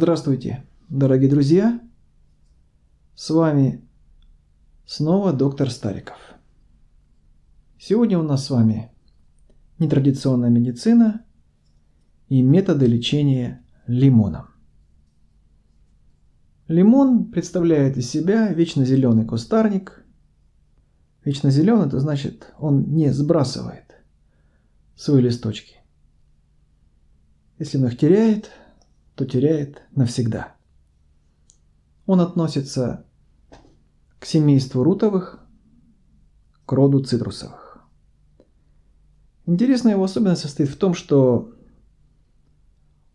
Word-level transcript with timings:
Здравствуйте, 0.00 0.64
дорогие 0.88 1.28
друзья! 1.28 1.80
С 3.16 3.30
вами 3.30 3.84
снова 4.86 5.32
доктор 5.32 5.72
Стариков. 5.72 6.18
Сегодня 7.80 8.16
у 8.16 8.22
нас 8.22 8.46
с 8.46 8.50
вами 8.50 8.92
нетрадиционная 9.80 10.50
медицина 10.50 11.24
и 12.28 12.42
методы 12.42 12.86
лечения 12.86 13.66
лимоном. 13.88 14.46
Лимон 16.68 17.32
представляет 17.32 17.96
из 17.96 18.08
себя 18.08 18.52
вечно 18.52 18.84
зеленый 18.84 19.24
кустарник. 19.24 20.06
Вечно 21.24 21.50
зеленый 21.50 21.88
это 21.88 21.98
значит, 21.98 22.54
он 22.60 22.94
не 22.94 23.12
сбрасывает 23.12 23.96
свои 24.94 25.22
листочки. 25.22 25.78
Если 27.58 27.78
он 27.78 27.86
их 27.86 27.98
теряет, 27.98 28.52
то 29.18 29.26
теряет 29.26 29.82
навсегда. 29.96 30.54
Он 32.06 32.20
относится 32.20 33.04
к 34.20 34.24
семейству 34.24 34.84
рутовых, 34.84 35.40
к 36.64 36.72
роду 36.72 37.00
цитрусовых. 37.00 37.80
Интересная 39.44 39.94
его 39.94 40.04
особенность 40.04 40.42
состоит 40.42 40.68
в 40.68 40.76
том, 40.76 40.94
что 40.94 41.52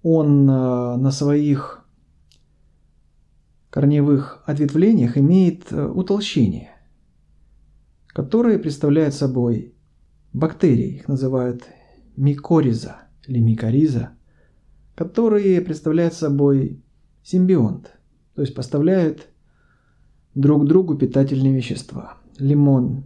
он 0.02 0.50
э, 0.50 0.96
на 0.98 1.12
своих 1.12 1.88
корневых 3.70 4.44
ответвлениях 4.46 5.18
имеет 5.18 5.72
э, 5.72 5.86
утолщение, 5.86 6.72
которые 8.08 8.60
представляют 8.60 9.14
собой 9.14 9.74
бактерии, 10.34 10.96
их 10.96 11.08
называют 11.08 11.64
микориза 12.18 13.04
или 13.26 13.40
микориза, 13.40 14.18
которые 14.96 15.62
представляют 15.62 16.14
собой 16.14 16.82
симбионт, 17.24 17.96
то 18.36 18.42
есть 18.42 18.54
поставляют 18.54 19.28
друг 20.36 20.66
другу 20.66 20.96
питательные 20.96 21.56
вещества. 21.56 22.18
Лимон 22.38 23.06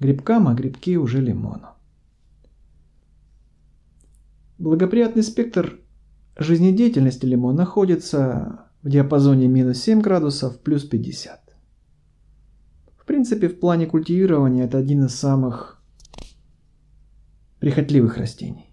грибкам, 0.00 0.48
а 0.48 0.54
грибки 0.54 0.96
уже 0.96 1.20
лимону. 1.20 1.68
Благоприятный 4.58 5.22
спектр 5.22 5.80
жизнедеятельности 6.36 7.26
лимона 7.26 7.58
находится 7.58 8.66
в 8.82 8.88
диапазоне 8.88 9.48
минус 9.48 9.78
7 9.78 10.00
градусов 10.00 10.60
плюс 10.60 10.84
50. 10.84 11.56
В 12.96 13.06
принципе, 13.06 13.48
в 13.48 13.58
плане 13.58 13.86
культивирования 13.86 14.64
это 14.64 14.78
один 14.78 15.04
из 15.04 15.14
самых 15.14 15.82
прихотливых 17.60 18.18
растений. 18.18 18.67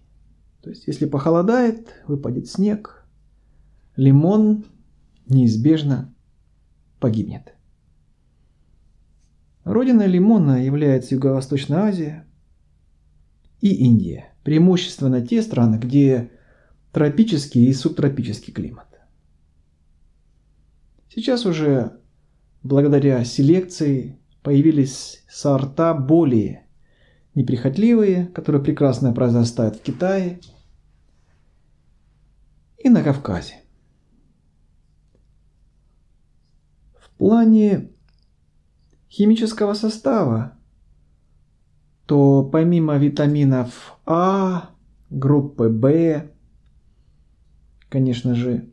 То 0.66 0.72
есть, 0.72 0.88
если 0.88 1.06
похолодает, 1.06 1.94
выпадет 2.08 2.48
снег, 2.48 3.06
лимон 3.96 4.66
неизбежно 5.28 6.12
погибнет. 7.00 7.54
Родиной 9.64 10.08
лимона 10.08 10.66
является 10.66 11.14
Юго-Восточная 11.14 11.82
Азия 11.82 12.26
и 13.62 13.76
Индия. 13.76 14.34
Преимущественно 14.44 15.22
те 15.22 15.44
страны, 15.44 15.76
где 15.76 16.32
тропический 16.92 17.68
и 17.68 17.74
субтропический 17.74 18.52
климат. 18.52 18.88
Сейчас 21.14 21.46
уже 21.46 22.00
благодаря 22.64 23.24
селекции 23.24 24.18
появились 24.42 25.24
сорта 25.30 25.94
более 25.94 26.66
неприхотливые, 27.36 28.25
которые 28.34 28.64
прекрасно 28.64 29.14
произрастают 29.14 29.75
в 29.75 29.81
Китае 29.84 30.40
и 32.85 32.90
на 32.90 33.03
Кавказе. 33.03 33.63
В 37.00 37.09
плане 37.18 37.90
химического 39.09 39.73
состава, 39.73 40.53
то 42.06 42.44
помимо 42.44 42.97
витаминов 42.97 43.97
А, 44.06 44.69
группы 45.09 45.68
В, 45.68 46.31
конечно 47.90 48.35
же, 48.35 48.69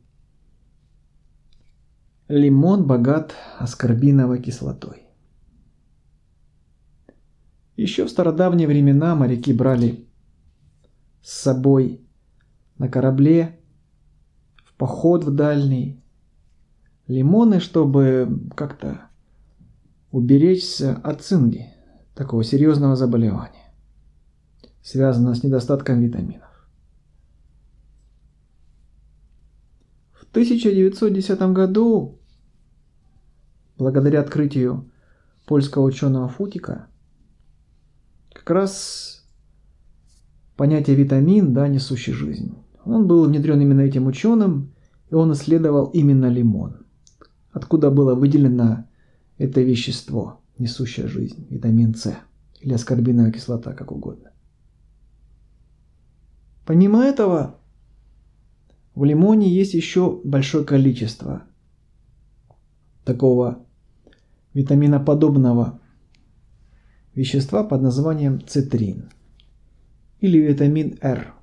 Лимон 2.29 2.87
богат 2.87 3.35
аскорбиновой 3.59 4.43
кислотой. 4.43 5.05
Еще 7.77 8.05
в 8.05 8.11
стародавние 8.11 8.69
времена 8.69 9.15
моряки 9.15 9.55
брали 9.55 10.07
с 11.23 11.33
собой 11.33 12.07
на 12.77 12.89
корабле 12.89 13.62
поход 14.83 15.23
в 15.23 15.33
дальний 15.33 16.03
лимоны, 17.07 17.61
чтобы 17.61 18.49
как-то 18.57 19.03
уберечься 20.11 20.97
от 21.05 21.23
цинги, 21.23 21.73
такого 22.17 22.43
серьезного 22.43 22.97
заболевания, 22.97 23.73
связанного 24.83 25.35
с 25.35 25.45
недостатком 25.45 26.01
витаминов. 26.01 26.69
В 30.15 30.25
1910 30.33 31.41
году 31.53 32.19
благодаря 33.79 34.21
открытию 34.21 34.91
польского 35.47 35.85
ученого 35.85 36.29
Футика, 36.29 36.89
как 38.33 38.51
раз 38.51 39.25
понятие 40.57 40.97
витамин, 40.97 41.55
да, 41.55 41.69
несущий 41.69 42.13
жизнь. 42.13 42.57
Он 42.85 43.07
был 43.07 43.27
внедрен 43.27 43.61
именно 43.61 43.81
этим 43.81 44.07
ученым, 44.07 44.73
и 45.11 45.15
он 45.15 45.33
исследовал 45.33 45.87
именно 45.87 46.27
лимон. 46.27 46.87
Откуда 47.53 47.91
было 47.91 48.15
выделено 48.15 48.87
это 49.39 49.61
вещество, 49.61 50.41
несущее 50.59 51.07
жизнь, 51.07 51.47
витамин 51.51 51.95
С 51.95 52.17
или 52.61 52.73
аскорбиновая 52.73 53.33
кислота, 53.33 53.73
как 53.73 53.93
угодно. 53.93 54.31
Помимо 56.65 57.03
этого, 57.03 57.57
в 58.95 59.05
лимоне 59.05 59.49
есть 59.49 59.75
еще 59.75 60.21
большое 60.25 60.65
количество 60.65 61.43
такого 63.05 63.67
витаминоподобного 64.55 65.81
вещества 67.15 67.65
под 67.65 67.83
названием 67.83 68.41
цитрин 68.47 69.11
или 70.21 70.39
витамин 70.39 70.99
R, 71.01 71.35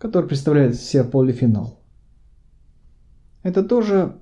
который 0.00 0.26
представляет 0.26 0.74
из 0.74 1.06
полифенол. 1.10 1.78
Это 3.42 3.62
тоже 3.62 4.18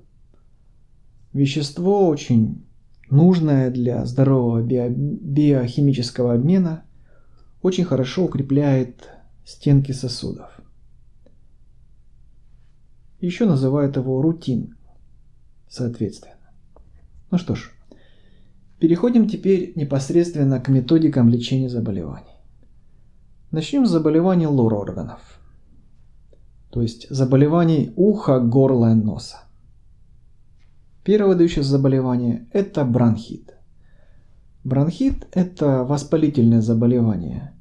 вещество 1.31 2.09
очень 2.09 2.67
нужное 3.09 3.71
для 3.71 4.05
здорового 4.05 4.61
био- 4.61 4.89
биохимического 4.89 6.33
обмена, 6.33 6.83
очень 7.61 7.85
хорошо 7.85 8.25
укрепляет 8.25 9.09
стенки 9.45 9.93
сосудов. 9.93 10.51
Еще 13.21 13.45
называют 13.45 13.95
его 13.95 14.21
рутин, 14.21 14.75
соответственно. 15.69 16.51
Ну 17.31 17.37
что 17.37 17.55
ж, 17.55 17.71
переходим 18.79 19.29
теперь 19.29 19.71
непосредственно 19.77 20.59
к 20.59 20.67
методикам 20.67 21.29
лечения 21.29 21.69
заболеваний. 21.69 22.35
Начнем 23.51 23.85
с 23.85 23.91
заболеваний 23.91 24.47
лор 24.47 24.73
органов, 24.73 25.38
то 26.69 26.81
есть 26.81 27.07
заболеваний 27.09 27.93
уха, 27.95 28.39
горла 28.39 28.91
и 28.91 28.95
носа. 28.95 29.37
Первое 31.03 31.33
выдающее 31.33 31.63
заболевание– 31.63 32.47
это 32.53 32.83
бронхит. 32.83 33.55
Бронхит– 34.63 35.27
это 35.31 35.83
воспалительное 35.83 36.61
заболевание 36.61 37.53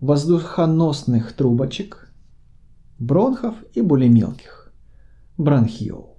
воздухоносных 0.00 1.32
трубочек, 1.32 2.12
бронхов 2.98 3.54
и 3.72 3.80
более 3.80 4.10
мелких– 4.10 4.72
бронхиол 5.38 6.16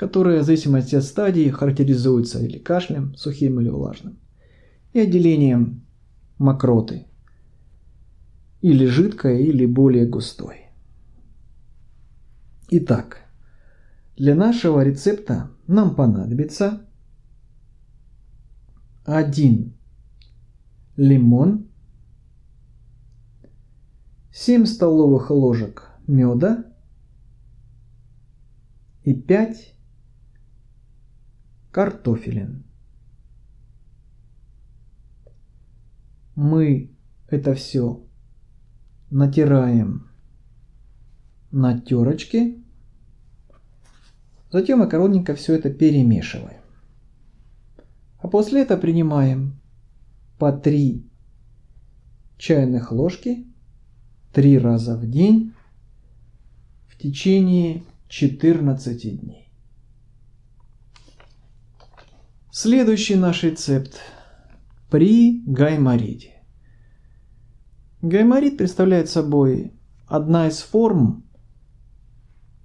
которые 0.00 0.40
в 0.40 0.44
зависимости 0.44 0.96
от 0.96 1.04
стадии 1.04 1.50
характеризуются 1.50 2.42
или 2.42 2.56
кашлем, 2.56 3.14
сухим 3.16 3.60
или 3.60 3.68
влажным, 3.68 4.18
и 4.94 5.00
отделением 5.00 5.82
мокроты, 6.38 7.04
или 8.60 8.86
жидкой, 8.86 9.44
или 9.44 9.66
более 9.66 10.06
густой. 10.06 10.66
Итак, 12.68 13.24
для 14.16 14.34
нашего 14.34 14.82
рецепта 14.82 15.50
нам 15.66 15.94
понадобится 15.94 16.86
один 19.04 19.74
лимон, 20.96 21.68
7 24.32 24.66
столовых 24.66 25.30
ложек 25.30 25.90
меда 26.06 26.64
и 29.02 29.14
5 29.14 29.74
картофелин. 31.72 32.64
Мы 36.36 36.94
это 37.26 37.54
все 37.54 38.06
натираем 39.10 40.08
на 41.50 41.78
терочке. 41.78 42.56
Затем 44.50 44.82
аккуратненько 44.82 45.34
все 45.34 45.54
это 45.54 45.70
перемешиваем. 45.70 46.60
А 48.18 48.28
после 48.28 48.62
этого 48.62 48.80
принимаем 48.80 49.60
по 50.38 50.52
3 50.52 51.06
чайных 52.38 52.92
ложки 52.92 53.46
3 54.32 54.58
раза 54.58 54.96
в 54.96 55.08
день 55.08 55.54
в 56.88 56.96
течение 56.98 57.84
14 58.08 59.20
дней. 59.20 59.50
Следующий 62.52 63.14
наш 63.14 63.44
рецепт 63.44 64.00
при 64.90 65.42
гайморите. 65.46 66.39
Гайморит 68.02 68.56
представляет 68.56 69.10
собой 69.10 69.74
одна 70.06 70.48
из 70.48 70.60
форм 70.60 71.22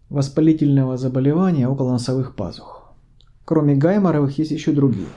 воспалительного 0.07 0.95
заболевания 0.95 1.67
около 1.67 1.91
носовых 1.91 2.37
пазух. 2.37 2.93
Кроме 3.43 3.75
гайморовых 3.75 4.37
есть 4.37 4.51
еще 4.51 4.71
другие. 4.71 5.09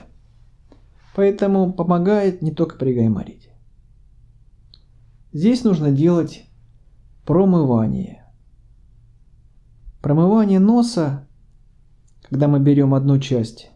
Поэтому 1.15 1.71
помогает 1.71 2.41
не 2.41 2.51
только 2.51 2.75
при 2.75 2.93
гайморите. 2.93 3.49
Здесь 5.31 5.63
нужно 5.63 5.89
делать 5.89 6.45
промывание. 7.25 8.25
Промывание 10.01 10.59
носа, 10.59 11.27
когда 12.23 12.49
мы 12.49 12.59
берем 12.59 12.93
одну 12.93 13.19
часть 13.19 13.71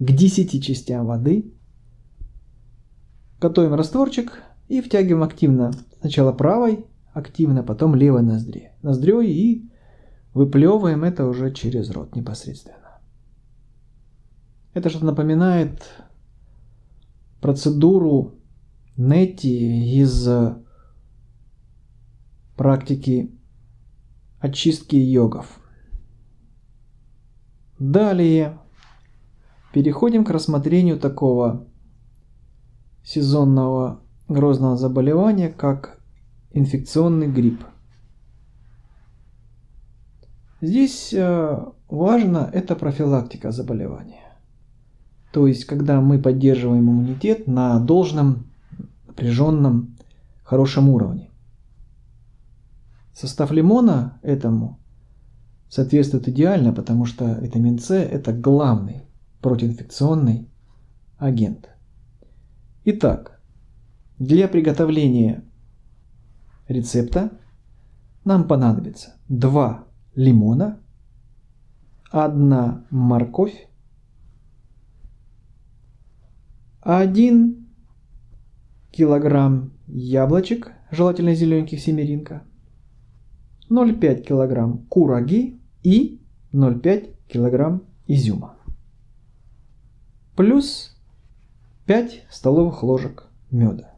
к 0.00 0.10
10 0.10 0.64
частям 0.64 1.06
воды, 1.06 1.54
готовим 3.40 3.74
растворчик 3.74 4.42
и 4.68 4.80
втягиваем 4.80 5.22
активно 5.22 5.72
сначала 6.00 6.32
правой, 6.32 6.86
активно, 7.12 7.62
потом 7.62 7.94
левой 7.94 8.22
ноздре. 8.22 8.72
Ноздрёй 8.82 9.28
и 9.28 9.70
выплевываем 10.32 11.04
это 11.04 11.26
уже 11.26 11.52
через 11.52 11.90
рот 11.90 12.16
непосредственно. 12.16 13.00
Это 14.74 14.90
что-то 14.90 15.06
напоминает 15.06 15.82
процедуру 17.40 18.34
Нети 18.96 20.00
из 20.00 20.28
практики 22.56 23.32
очистки 24.38 24.94
йогов. 24.94 25.60
Далее 27.78 28.58
переходим 29.72 30.24
к 30.24 30.30
рассмотрению 30.30 30.98
такого 30.98 31.66
сезонного 33.02 34.03
грозного 34.28 34.76
заболевания, 34.76 35.48
как 35.48 35.98
инфекционный 36.52 37.28
грипп. 37.28 37.64
Здесь 40.60 41.12
э, 41.12 41.64
важно 41.88 42.48
это 42.52 42.74
профилактика 42.74 43.50
заболевания. 43.50 44.24
То 45.32 45.46
есть, 45.46 45.64
когда 45.64 46.00
мы 46.00 46.22
поддерживаем 46.22 46.88
иммунитет 46.88 47.46
на 47.46 47.78
должном, 47.80 48.46
напряженном, 49.06 49.96
хорошем 50.44 50.88
уровне. 50.88 51.30
Состав 53.12 53.50
лимона 53.50 54.18
этому 54.22 54.78
соответствует 55.68 56.28
идеально, 56.28 56.72
потому 56.72 57.04
что 57.04 57.32
витамин 57.40 57.78
С 57.78 57.90
это 57.90 58.32
главный 58.32 59.02
противоинфекционный 59.40 60.48
агент. 61.18 61.68
Итак, 62.84 63.33
для 64.26 64.48
приготовления 64.48 65.44
рецепта 66.68 67.30
нам 68.24 68.48
понадобится 68.48 69.20
2 69.28 69.86
лимона, 70.14 70.80
1 72.10 72.86
морковь, 72.90 73.68
1 76.80 77.66
килограмм 78.90 79.72
яблочек, 79.86 80.72
желательно 80.90 81.34
зелененьких 81.34 81.80
семеринка, 81.80 82.44
0,5 83.68 84.22
килограмм 84.22 84.86
кураги 84.86 85.60
и 85.82 86.22
0,5 86.52 87.14
килограмм 87.28 87.82
изюма. 88.06 88.56
Плюс 90.34 90.96
5 91.86 92.26
столовых 92.30 92.82
ложек 92.82 93.28
меда. 93.50 93.93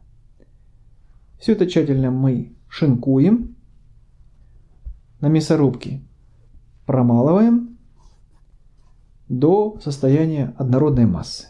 Все 1.39 1.53
это 1.53 1.67
тщательно 1.67 2.11
мы 2.11 2.55
шинкуем 2.67 3.55
на 5.19 5.27
мясорубке, 5.27 6.01
промалываем 6.85 7.77
до 9.29 9.79
состояния 9.83 10.53
однородной 10.57 11.05
массы. 11.05 11.47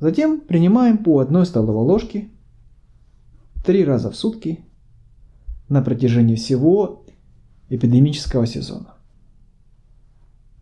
Затем 0.00 0.40
принимаем 0.40 0.98
по 0.98 1.20
одной 1.20 1.46
столовой 1.46 1.84
ложке 1.84 2.30
три 3.64 3.84
раза 3.84 4.10
в 4.10 4.16
сутки 4.16 4.64
на 5.68 5.82
протяжении 5.82 6.34
всего 6.34 7.06
эпидемического 7.68 8.46
сезона. 8.46 8.94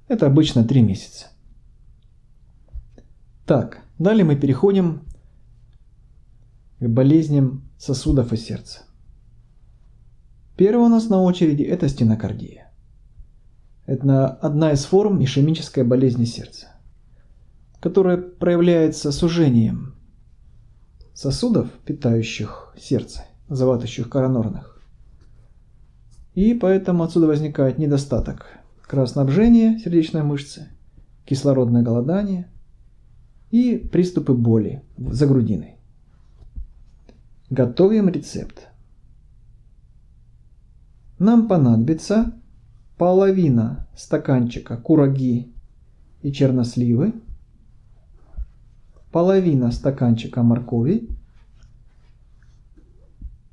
Это 0.08 0.26
обычно 0.26 0.64
3 0.64 0.82
месяца. 0.82 1.28
Так, 3.46 3.82
далее 3.99 4.25
мы 4.25 4.37
переходим 4.37 5.02
к 6.82 6.88
болезням 6.88 7.62
сосудов 7.79 8.32
и 8.32 8.37
сердца. 8.37 8.81
Первая 10.56 10.87
у 10.87 10.88
нас 10.88 11.08
на 11.08 11.23
очереди 11.23 11.62
это 11.62 11.88
стенокардия. 11.88 12.73
Это 13.87 14.26
одна 14.26 14.73
из 14.73 14.84
форм 14.84 15.23
ишемической 15.23 15.84
болезни 15.84 16.25
сердца, 16.25 16.73
которая 17.79 18.17
проявляется 18.17 19.12
сужением 19.12 19.94
сосудов, 21.14 21.70
питающих 21.84 22.75
сердце, 22.76 23.26
заватывающих 23.49 24.08
коронорных, 24.08 24.82
и 26.35 26.52
поэтому 26.55 27.05
отсюда 27.05 27.28
возникает 27.28 27.78
недостаток 27.78 28.59
кровоснабжения 28.83 29.78
сердечной 29.78 30.25
мышцы, 30.25 30.66
кислородное 31.26 31.83
голодание 31.83 32.50
и 33.52 33.76
приступы 33.76 34.33
боли 34.33 34.83
за 34.97 35.28
грудиной. 35.28 35.76
Готовим 37.52 38.09
рецепт. 38.09 38.68
Нам 41.18 41.49
понадобится 41.49 42.32
половина 42.97 43.87
стаканчика 43.94 44.78
кураги 44.78 45.52
и 46.23 46.32
черносливы, 46.32 47.12
половина 49.11 49.71
стаканчика 49.71 50.42
моркови, 50.42 51.11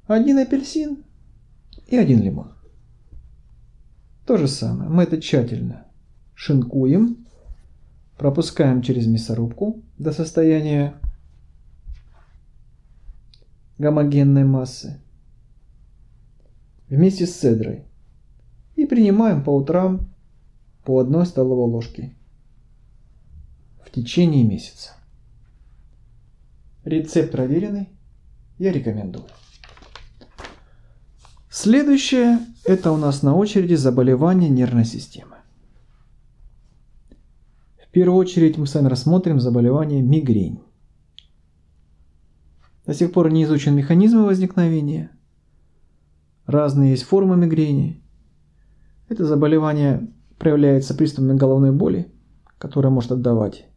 один 0.08 0.38
апельсин 0.38 1.04
и 1.86 1.98
один 1.98 2.22
лимон. 2.22 2.54
То 4.26 4.38
же 4.38 4.48
самое. 4.48 4.90
Мы 4.90 5.04
это 5.04 5.20
тщательно 5.22 5.88
шинкуем, 6.36 7.28
пропускаем 8.18 8.82
через 8.82 9.08
мясорубку 9.08 9.84
до 9.98 10.14
состояния 10.14 10.94
гомогенной 13.80 14.44
массы 14.44 15.02
вместе 16.90 17.26
с 17.26 17.34
цедрой 17.34 17.86
и 18.76 18.86
принимаем 18.86 19.44
по 19.44 19.50
утрам 19.56 20.14
по 20.84 21.00
одной 21.00 21.26
столовой 21.26 21.70
ложке 21.72 22.14
в 23.86 23.92
течение 23.92 24.44
месяца. 24.44 24.92
Рецепт 26.84 27.32
проверенный, 27.32 27.90
я 28.58 28.72
рекомендую. 28.72 29.26
Следующее– 31.50 32.40
это 32.66 32.92
у 32.92 32.98
нас 32.98 33.24
на 33.24 33.36
очереди 33.36 33.76
заболевания 33.76 34.50
нервной 34.50 34.86
системы. 34.86 35.38
В 37.84 37.92
первую 37.92 38.20
очередь 38.20 38.58
мы 38.58 38.68
с 38.68 38.76
вами 38.76 38.88
рассмотрим 38.88 39.40
заболевание 39.40 40.02
мигрень. 40.02 40.60
До 42.90 42.96
сих 42.96 43.12
пор 43.12 43.30
не 43.30 43.44
изучен 43.44 43.76
механизм 43.76 44.24
возникновения. 44.24 45.12
Разные 46.48 46.90
есть 46.90 47.04
формы 47.04 47.38
мигрени. 47.38 48.04
Это 49.10 49.26
заболевание 49.26 50.12
проявляется 50.40 50.96
приступами 50.96 51.38
головной 51.38 51.72
боли, 51.72 52.12
которая 52.58 52.92
может 52.92 53.12
отдавать 53.12 53.68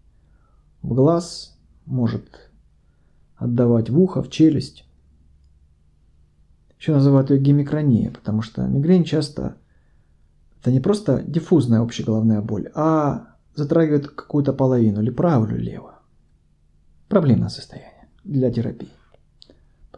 в 0.81 0.95
глаз, 0.95 1.61
может 1.85 2.52
отдавать 3.37 3.90
в 3.90 4.00
ухо, 4.00 4.23
в 4.23 4.31
челюсть. 4.31 4.87
Еще 6.78 6.95
называют 6.95 7.28
ее 7.28 7.38
гемикрония, 7.38 8.11
потому 8.11 8.40
что 8.40 8.66
мигрень 8.66 9.04
часто 9.04 9.59
это 10.59 10.73
не 10.73 10.81
просто 10.81 11.23
диффузная 11.23 11.83
общая 11.83 12.04
головная 12.04 12.40
боль, 12.40 12.71
а 12.75 13.37
затрагивает 13.54 14.09
какую-то 14.09 14.54
половину, 14.54 15.02
или 15.02 15.11
правую, 15.11 15.57
или 15.57 15.73
левую. 15.73 15.97
Проблемное 17.11 17.50
состояние 17.50 18.09
для 18.25 18.50
терапии. 18.50 18.88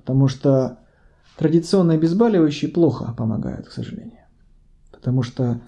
Потому 0.05 0.29
что 0.29 0.81
традиционные 1.39 1.97
обезболивающие 1.97 2.71
плохо 2.71 3.15
помогают, 3.17 3.69
к 3.69 3.73
сожалению. 3.73 4.21
Потому 4.93 5.23
что 5.23 5.63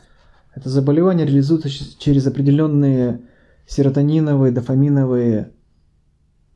это 0.54 0.68
заболевание 0.68 1.26
реализуется 1.26 1.70
через 1.70 2.26
определенные 2.26 3.22
серотониновые, 3.66 4.52
дофаминовые 4.52 5.54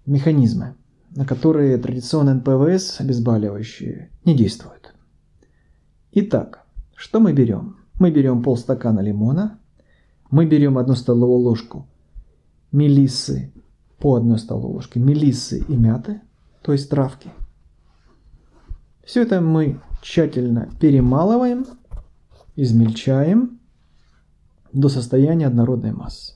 механизмы, 0.04 0.74
на 1.16 1.24
которые 1.24 1.78
традиционные 1.78 2.34
НПВС 2.34 3.00
обезболивающие 3.00 4.10
не 4.26 4.36
действуют. 4.36 4.92
Итак, 6.12 6.66
что 6.94 7.18
мы 7.18 7.32
берем? 7.32 7.78
Мы 7.98 8.10
берем 8.10 8.42
полстакана 8.42 9.00
лимона, 9.00 9.58
мы 10.30 10.44
берем 10.44 10.76
одну 10.76 10.96
столовую 10.96 11.38
ложку 11.38 11.88
мелиссы 12.72 13.54
по 13.98 14.16
одной 14.16 14.38
столовой 14.38 14.74
ложке 14.74 15.00
мелиссы 15.00 15.64
и 15.66 15.76
мяты, 15.76 16.20
то 16.62 16.72
есть 16.72 16.90
травки. 16.90 17.30
Все 19.10 19.22
это 19.22 19.40
мы 19.40 19.80
тщательно 20.02 20.70
перемалываем, 20.78 21.66
измельчаем 22.54 23.58
до 24.72 24.88
состояния 24.88 25.48
однородной 25.48 25.90
массы. 25.90 26.34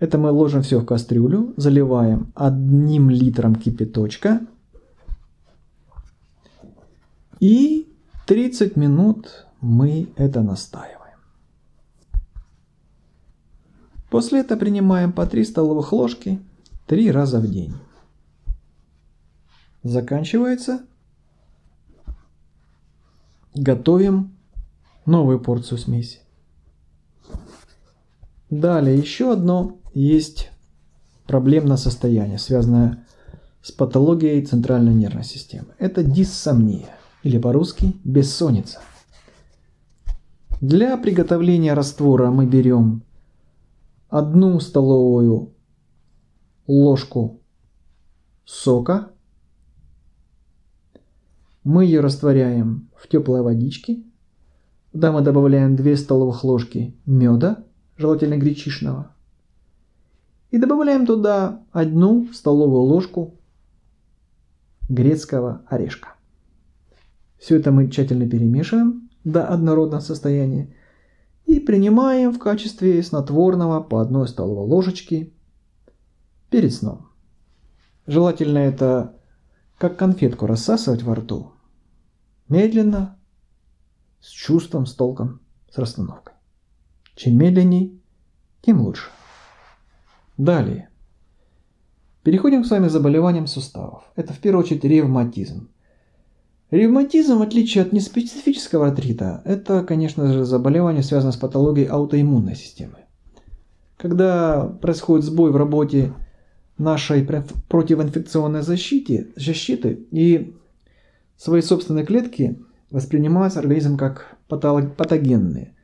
Это 0.00 0.18
мы 0.18 0.30
ложим 0.30 0.60
все 0.60 0.78
в 0.78 0.84
кастрюлю, 0.84 1.54
заливаем 1.56 2.30
одним 2.34 3.08
литром 3.08 3.54
кипяточка 3.54 4.42
и 7.38 7.90
30 8.26 8.76
минут 8.76 9.46
мы 9.62 10.12
это 10.16 10.42
настаиваем. 10.42 11.16
После 14.10 14.40
этого 14.40 14.58
принимаем 14.58 15.14
по 15.14 15.24
3 15.24 15.42
столовых 15.42 15.94
ложки 15.94 16.38
3 16.86 17.10
раза 17.12 17.40
в 17.40 17.50
день. 17.50 17.72
Заканчивается. 19.82 20.84
Готовим 23.54 24.36
новую 25.06 25.40
порцию 25.40 25.78
смеси. 25.78 26.20
Далее 28.50 28.96
еще 28.98 29.32
одно 29.32 29.78
есть 29.94 30.50
проблемное 31.26 31.76
состояние, 31.76 32.38
связанное 32.38 33.06
с 33.62 33.72
патологией 33.72 34.44
центральной 34.44 34.94
нервной 34.94 35.24
системы. 35.24 35.68
Это 35.78 36.02
диссомния, 36.02 36.96
или 37.22 37.38
по-русски 37.38 37.96
бессонница. 38.04 38.80
Для 40.60 40.96
приготовления 40.96 41.74
раствора 41.74 42.30
мы 42.30 42.46
берем 42.46 43.02
одну 44.08 44.60
столовую 44.60 45.54
ложку 46.66 47.40
сока. 48.44 49.10
Мы 51.72 51.84
ее 51.84 52.00
растворяем 52.00 52.90
в 52.96 53.06
теплой 53.06 53.42
водичке. 53.42 54.02
Туда 54.90 55.12
мы 55.12 55.20
добавляем 55.20 55.76
2 55.76 55.96
столовых 55.98 56.42
ложки 56.42 56.96
меда, 57.06 57.62
желательно 57.96 58.36
гречишного. 58.38 59.14
И 60.50 60.58
добавляем 60.58 61.06
туда 61.06 61.62
одну 61.70 62.26
столовую 62.32 62.82
ложку 62.82 63.38
грецкого 64.88 65.62
орешка. 65.68 66.16
Все 67.38 67.54
это 67.54 67.70
мы 67.70 67.88
тщательно 67.88 68.28
перемешиваем 68.28 69.08
до 69.22 69.46
однородного 69.46 70.00
состояния 70.00 70.74
и 71.46 71.60
принимаем 71.60 72.32
в 72.32 72.40
качестве 72.40 73.00
снотворного 73.00 73.80
по 73.80 74.00
одной 74.00 74.26
столовой 74.26 74.66
ложечке 74.66 75.32
перед 76.50 76.74
сном. 76.74 77.10
Желательно 78.08 78.58
это 78.58 79.14
как 79.78 79.96
конфетку 79.96 80.46
рассасывать 80.46 81.04
во 81.04 81.14
рту. 81.14 81.52
Медленно, 82.50 83.16
с 84.20 84.28
чувством, 84.28 84.84
с 84.84 84.94
толком, 84.94 85.40
с 85.70 85.78
расстановкой. 85.78 86.34
Чем 87.14 87.38
медленней, 87.38 88.02
тем 88.60 88.80
лучше. 88.80 89.08
Далее. 90.36 90.88
Переходим 92.24 92.64
к 92.64 92.70
вами 92.70 92.88
к 92.88 92.90
заболеваниям 92.90 93.46
суставов. 93.46 94.02
Это 94.16 94.32
в 94.32 94.40
первую 94.40 94.64
очередь 94.64 94.82
ревматизм. 94.82 95.70
Ревматизм, 96.72 97.38
в 97.38 97.42
отличие 97.42 97.82
от 97.82 97.92
неспецифического 97.92 98.88
артрита, 98.88 99.42
это, 99.44 99.84
конечно 99.84 100.32
же, 100.32 100.44
заболевание, 100.44 101.04
связанное 101.04 101.32
с 101.32 101.36
патологией 101.36 101.86
аутоиммунной 101.86 102.56
системы. 102.56 102.98
Когда 103.96 104.66
происходит 104.66 105.24
сбой 105.24 105.52
в 105.52 105.56
работе 105.56 106.12
нашей 106.78 107.24
противоинфекционной 107.68 108.62
защиты, 108.62 109.32
защиты 109.36 110.06
и 110.10 110.56
свои 111.40 111.62
собственные 111.62 112.04
клетки 112.04 112.62
воспринимаются 112.90 113.60
организм 113.60 113.96
как 113.96 114.36
патогенные. 114.46 115.74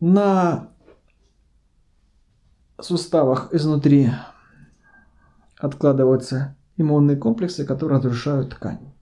На 0.00 0.68
суставах 2.78 3.54
изнутри 3.54 4.10
откладываются 5.56 6.58
иммунные 6.76 7.16
комплексы, 7.16 7.64
которые 7.64 8.00
разрушают 8.00 8.50
ткань. 8.50 8.92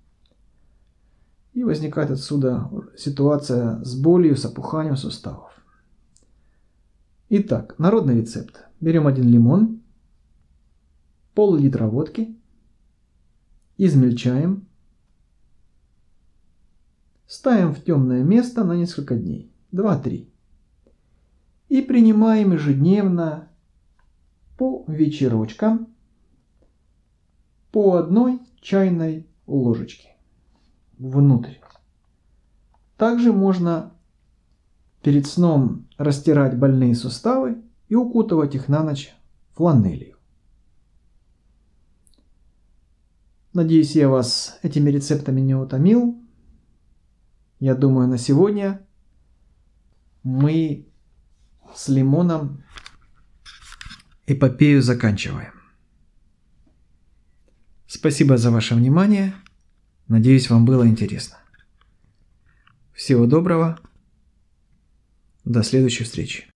И 1.55 1.65
возникает 1.65 2.13
отсюда 2.13 2.71
ситуация 2.97 3.83
с 3.83 3.97
болью, 3.97 4.37
с 4.37 4.45
опуханием 4.45 4.97
суставов. 4.97 5.51
Итак, 7.31 7.77
народный 7.79 8.21
рецепт. 8.21 8.65
Берем 8.81 9.09
один 9.09 9.29
лимон, 9.29 9.83
пол-литра 11.35 11.87
водки, 11.89 12.39
измельчаем, 13.77 14.70
ставим 17.31 17.73
в 17.73 17.85
темное 17.85 18.25
место 18.25 18.65
на 18.65 18.73
несколько 18.73 19.15
дней, 19.15 19.55
2-3. 19.73 20.29
И 21.69 21.81
принимаем 21.81 22.53
ежедневно 22.53 23.49
по 24.59 24.85
вечерочкам 24.89 25.95
по 27.71 27.95
одной 27.95 28.41
чайной 28.61 29.29
ложечке 29.47 30.17
внутрь. 30.99 31.55
Также 32.97 33.33
можно 33.33 33.93
перед 35.01 35.29
сном 35.29 35.87
растирать 35.99 36.59
больные 36.59 36.97
суставы 36.97 37.63
и 37.89 37.95
укутывать 37.95 38.57
их 38.57 38.67
на 38.67 38.83
ночь 38.83 39.15
фланелью. 39.53 40.17
Надеюсь, 43.53 43.95
я 43.95 44.09
вас 44.09 44.59
этими 44.63 44.91
рецептами 44.91 45.41
не 45.41 45.55
утомил. 45.55 46.20
Я 47.61 47.75
думаю, 47.75 48.09
на 48.09 48.17
сегодня 48.17 48.87
мы 50.23 50.89
с 51.75 51.89
лимоном 51.89 52.65
эпопею 54.27 54.83
заканчиваем. 54.83 55.53
Спасибо 57.87 58.39
за 58.39 58.51
ваше 58.51 58.75
внимание. 58.75 59.35
Надеюсь, 60.09 60.49
вам 60.49 60.65
было 60.65 60.87
интересно. 60.87 61.37
Всего 62.95 63.27
доброго. 63.27 63.79
До 65.45 65.63
следующей 65.63 66.05
встречи. 66.05 66.47